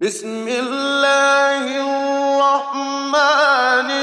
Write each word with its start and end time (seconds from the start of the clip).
بسم 0.00 0.48
الله 0.48 1.64
الرحمن 2.40 3.10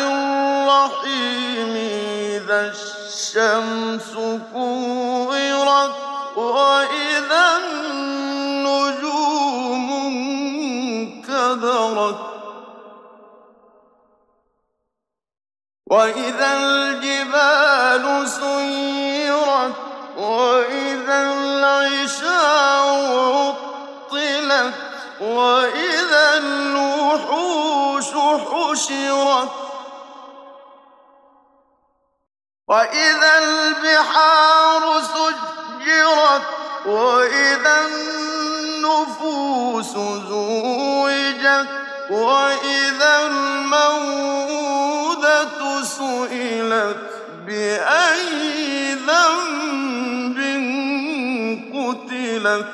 الرحيم. 0.07 1.73
إذا 2.37 2.59
الشمس 2.69 4.13
كورت 4.53 5.95
وإذا 6.37 7.57
النجوم 7.57 9.07
انكدرت 11.25 12.21
وإذا 15.87 16.49
الجبال 16.57 18.29
سيرت 18.29 19.75
وإذا 20.17 21.17
العشار 21.33 22.87
عطلت 23.33 24.86
وإذا 25.21 26.37
الوحوش 26.37 28.05
حشرت 28.51 29.49
وإذا 32.67 33.37
البحار 33.37 35.01
سجرت 35.01 36.41
وإذا 36.85 37.85
النفوس 37.87 39.91
زوجت 40.29 41.67
وإذا 42.09 43.25
الموءودة 43.25 44.63
سئلت 45.83 46.97
بأي 47.45 48.93
ذنب 48.93 50.37
قتلت 51.73 52.67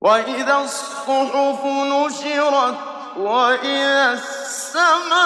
وإذا 0.00 0.56
الصحف 0.56 1.64
نشرت 1.64 2.74
وإذا 3.16 4.12
السماء 4.12 5.20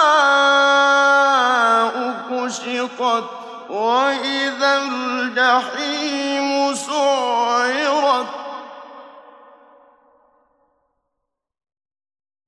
كشطت 2.31 3.23
وإذا 3.69 4.77
الجحيم 4.77 6.49
سعرت 6.75 8.27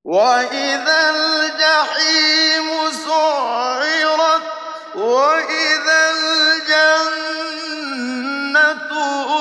وإذا 0.06 1.10
الجحيم 1.10 2.92
سعرت 2.92 4.42
وإذا 4.96 6.12
الجنة 6.12 7.08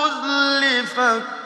أزلفت 0.07 1.46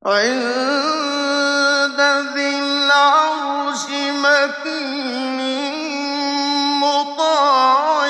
عند 0.07 2.01
ذي 2.35 2.59
العرش 2.59 3.87
مكين 4.25 5.39
مطاع 6.81 8.07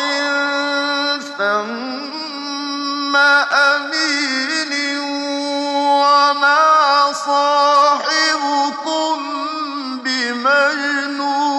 ثم 1.38 3.16
أمين 3.52 4.72
وما 6.00 6.62
صاحبكم 7.12 9.16
بمجنون. 10.04 11.52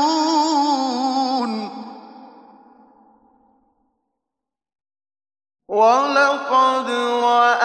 ولقد 5.67 6.89
رآه 7.23 7.62